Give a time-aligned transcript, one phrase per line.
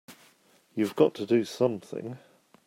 [0.73, 2.17] You've got to do something!